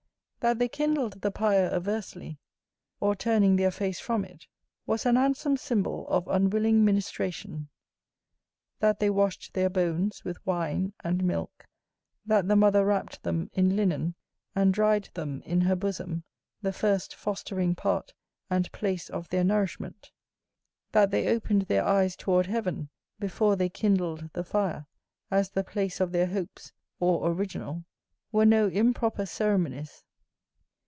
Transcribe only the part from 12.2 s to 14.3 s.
that the mother wrapped them in linen,